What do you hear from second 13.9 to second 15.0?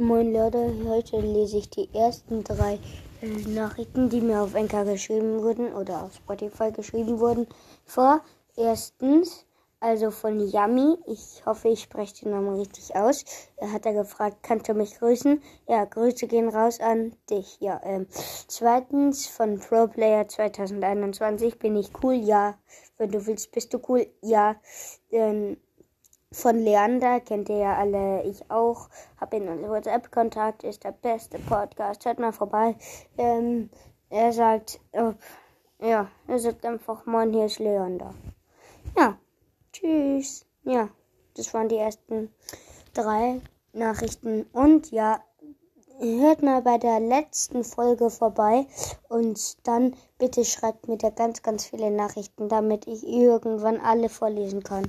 gefragt, kannst du mich